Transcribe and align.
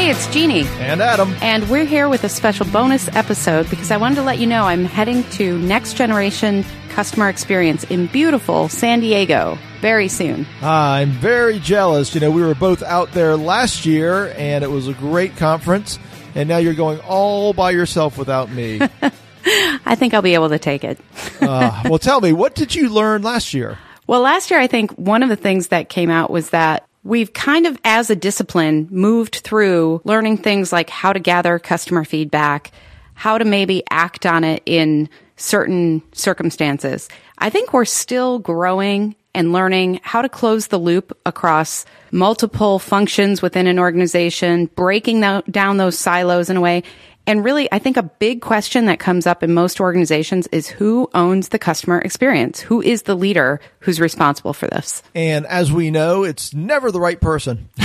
Hey, 0.00 0.08
it's 0.08 0.26
Jeannie. 0.28 0.64
And 0.78 1.02
Adam. 1.02 1.36
And 1.42 1.68
we're 1.68 1.84
here 1.84 2.08
with 2.08 2.24
a 2.24 2.28
special 2.30 2.64
bonus 2.64 3.06
episode 3.14 3.68
because 3.68 3.90
I 3.90 3.98
wanted 3.98 4.14
to 4.14 4.22
let 4.22 4.38
you 4.38 4.46
know 4.46 4.64
I'm 4.64 4.86
heading 4.86 5.24
to 5.32 5.58
Next 5.58 5.92
Generation 5.92 6.64
Customer 6.88 7.28
Experience 7.28 7.84
in 7.84 8.06
beautiful 8.06 8.70
San 8.70 9.00
Diego 9.00 9.58
very 9.82 10.08
soon. 10.08 10.46
I'm 10.62 11.10
very 11.10 11.58
jealous. 11.58 12.14
You 12.14 12.22
know, 12.22 12.30
we 12.30 12.40
were 12.40 12.54
both 12.54 12.82
out 12.82 13.12
there 13.12 13.36
last 13.36 13.84
year 13.84 14.32
and 14.38 14.64
it 14.64 14.70
was 14.70 14.88
a 14.88 14.94
great 14.94 15.36
conference. 15.36 15.98
And 16.34 16.48
now 16.48 16.56
you're 16.56 16.72
going 16.72 17.00
all 17.00 17.52
by 17.52 17.72
yourself 17.72 18.16
without 18.16 18.50
me. 18.50 18.80
I 19.44 19.96
think 19.96 20.14
I'll 20.14 20.22
be 20.22 20.32
able 20.32 20.48
to 20.48 20.58
take 20.58 20.82
it. 20.82 20.98
uh, 21.42 21.82
well, 21.84 21.98
tell 21.98 22.22
me, 22.22 22.32
what 22.32 22.54
did 22.54 22.74
you 22.74 22.88
learn 22.88 23.20
last 23.20 23.52
year? 23.52 23.76
Well, 24.06 24.22
last 24.22 24.50
year, 24.50 24.60
I 24.60 24.66
think 24.66 24.92
one 24.92 25.22
of 25.22 25.28
the 25.28 25.36
things 25.36 25.68
that 25.68 25.90
came 25.90 26.08
out 26.08 26.30
was 26.30 26.50
that 26.50 26.88
we've 27.02 27.32
kind 27.32 27.66
of, 27.66 27.78
as 27.84 28.10
a 28.10 28.16
discipline, 28.16 28.88
moved 28.90 29.36
through 29.36 30.00
learning 30.04 30.38
things 30.38 30.72
like 30.72 30.90
how 30.90 31.12
to 31.12 31.20
gather 31.20 31.58
customer 31.58 32.04
feedback, 32.04 32.72
how 33.14 33.38
to 33.38 33.44
maybe 33.44 33.82
act 33.90 34.26
on 34.26 34.44
it 34.44 34.62
in 34.66 35.08
certain 35.36 36.02
circumstances. 36.12 37.08
I 37.38 37.50
think 37.50 37.72
we're 37.72 37.84
still 37.86 38.38
growing 38.38 39.16
and 39.34 39.52
learning 39.52 40.00
how 40.02 40.22
to 40.22 40.28
close 40.28 40.66
the 40.66 40.78
loop 40.78 41.16
across 41.24 41.86
multiple 42.10 42.78
functions 42.78 43.40
within 43.40 43.66
an 43.66 43.78
organization, 43.78 44.66
breaking 44.74 45.20
down 45.20 45.76
those 45.76 45.98
silos 45.98 46.50
in 46.50 46.56
a 46.56 46.60
way. 46.60 46.82
And 47.30 47.44
really, 47.44 47.70
I 47.70 47.78
think 47.78 47.96
a 47.96 48.02
big 48.02 48.40
question 48.40 48.86
that 48.86 48.98
comes 48.98 49.24
up 49.24 49.44
in 49.44 49.54
most 49.54 49.80
organizations 49.80 50.48
is 50.48 50.66
who 50.66 51.08
owns 51.14 51.50
the 51.50 51.60
customer 51.60 52.00
experience? 52.00 52.58
Who 52.58 52.82
is 52.82 53.02
the 53.02 53.14
leader 53.14 53.60
who's 53.78 54.00
responsible 54.00 54.52
for 54.52 54.66
this? 54.66 55.04
And 55.14 55.46
as 55.46 55.70
we 55.70 55.92
know, 55.92 56.24
it's 56.24 56.52
never 56.52 56.90
the 56.90 56.98
right 56.98 57.20
person. 57.20 57.68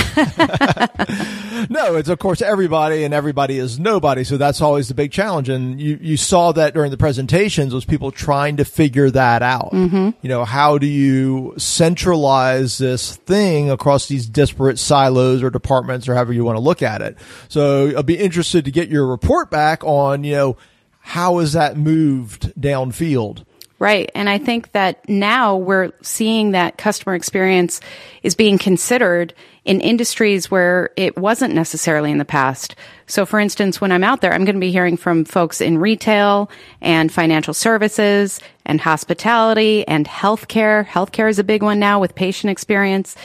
no, 1.70 1.96
it's 1.96 2.10
of 2.10 2.20
course 2.20 2.42
everybody 2.42 3.04
and 3.04 3.14
everybody 3.14 3.58
is 3.58 3.80
nobody. 3.80 4.24
So 4.24 4.38
that's 4.38 4.62
always 4.62 4.88
the 4.88 4.94
big 4.94 5.12
challenge. 5.12 5.50
And 5.50 5.80
you, 5.80 5.98
you 6.02 6.18
saw 6.18 6.52
that 6.54 6.74
during 6.74 6.92
the 6.92 6.98
presentations 6.98 7.74
was 7.74 7.86
people 7.86 8.12
trying 8.12 8.58
to 8.58 8.66
figure 8.66 9.10
that 9.12 9.42
out. 9.42 9.72
Mm-hmm. 9.72 10.10
You 10.22 10.30
know, 10.30 10.46
how 10.46 10.78
do 10.78 10.88
you 10.88 11.54
centralize 11.58 12.78
this 12.78 13.16
thing 13.18 13.70
across 13.70 14.08
these 14.08 14.28
disparate 14.28 14.80
silos 14.80 15.44
or 15.44 15.50
departments 15.50 16.08
or 16.08 16.16
however 16.16 16.34
you 16.34 16.44
want 16.44 16.58
to 16.58 16.62
look 16.62 16.82
at 16.82 17.02
it? 17.02 17.18
So 17.50 17.92
I'll 17.96 18.04
be 18.04 18.18
interested 18.18 18.66
to 18.66 18.72
get 18.72 18.90
your 18.90 19.08
report 19.08 19.50
back 19.50 19.84
on, 19.84 20.24
you 20.24 20.36
know, 20.36 20.58
how 21.00 21.38
is 21.40 21.54
that 21.54 21.78
moved 21.78 22.54
downfield? 22.60 23.46
Right. 23.78 24.10
And 24.16 24.30
I 24.30 24.38
think 24.38 24.72
that 24.72 25.08
now 25.10 25.58
we're 25.58 25.92
seeing 26.02 26.52
that 26.52 26.78
customer 26.78 27.14
experience 27.14 27.82
is 28.24 28.34
being 28.34 28.58
considered 28.58 29.34
in 29.66 29.82
industries 29.82 30.50
where 30.50 30.92
it 30.96 31.18
wasn't 31.18 31.54
necessarily 31.54 32.10
in 32.10 32.18
the 32.18 32.24
past. 32.24 32.76
So 33.08 33.26
for 33.26 33.38
instance, 33.38 33.82
when 33.82 33.92
I'm 33.92 34.04
out 34.04 34.22
there, 34.22 34.32
I'm 34.32 34.46
going 34.46 34.56
to 34.56 34.62
be 34.62 34.72
hearing 34.72 34.96
from 34.96 35.26
folks 35.26 35.60
in 35.60 35.78
retail 35.78 36.50
and 36.80 37.12
financial 37.12 37.54
services 37.54 38.40
and 38.66 38.80
hospitality 38.80 39.86
and 39.88 40.08
healthcare. 40.08 40.86
Healthcare 40.86 41.30
is 41.30 41.40
a 41.40 41.44
big 41.44 41.62
one 41.62 41.80
now 41.80 42.00
with 42.00 42.16
patient 42.16 42.52
experience 42.52 43.16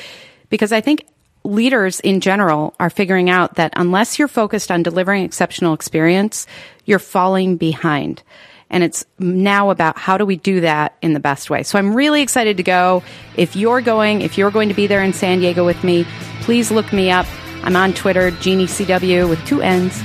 because 0.48 0.72
I 0.72 0.80
think 0.80 1.06
leaders 1.44 2.00
in 2.00 2.20
general 2.20 2.74
are 2.80 2.90
figuring 2.90 3.30
out 3.30 3.54
that 3.54 3.72
unless 3.76 4.18
you're 4.18 4.28
focused 4.28 4.70
on 4.70 4.82
delivering 4.82 5.24
exceptional 5.24 5.74
experience, 5.74 6.46
you're 6.86 6.98
falling 6.98 7.56
behind. 7.56 8.22
And 8.70 8.84
it's 8.84 9.04
now 9.18 9.70
about 9.70 9.98
how 9.98 10.16
do 10.16 10.24
we 10.24 10.36
do 10.36 10.60
that 10.60 10.96
in 11.02 11.12
the 11.12 11.20
best 11.20 11.50
way. 11.50 11.64
So 11.64 11.78
I'm 11.78 11.94
really 11.94 12.22
excited 12.22 12.56
to 12.58 12.62
go. 12.62 13.02
If 13.36 13.56
you're 13.56 13.80
going, 13.80 14.22
if 14.22 14.38
you're 14.38 14.52
going 14.52 14.68
to 14.68 14.74
be 14.74 14.86
there 14.86 15.02
in 15.02 15.12
San 15.12 15.40
Diego 15.40 15.66
with 15.66 15.82
me, 15.82 16.06
please 16.42 16.70
look 16.70 16.92
me 16.92 17.10
up. 17.10 17.26
I'm 17.62 17.76
on 17.76 17.92
Twitter, 17.92 18.30
Jeannie 18.30 18.66
CW 18.66 19.28
with 19.28 19.44
two 19.44 19.60
N's. 19.60 20.00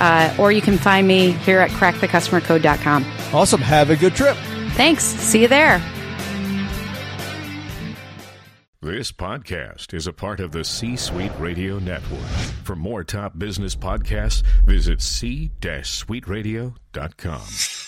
Uh, 0.00 0.34
or 0.38 0.52
you 0.52 0.60
can 0.60 0.78
find 0.78 1.08
me 1.08 1.32
here 1.32 1.60
at 1.60 1.70
crackthecustomercode.com. 1.70 3.04
Awesome. 3.32 3.60
Have 3.60 3.90
a 3.90 3.96
good 3.96 4.14
trip. 4.14 4.36
Thanks. 4.72 5.04
See 5.04 5.42
you 5.42 5.48
there. 5.48 5.82
This 8.80 9.10
podcast 9.10 9.92
is 9.92 10.06
a 10.06 10.12
part 10.12 10.38
of 10.38 10.52
the 10.52 10.64
C 10.64 10.94
Suite 10.94 11.32
Radio 11.38 11.80
Network. 11.80 12.20
For 12.62 12.76
more 12.76 13.02
top 13.02 13.36
business 13.36 13.74
podcasts, 13.74 14.44
visit 14.64 15.02
c-suiteradio.com. 15.02 17.87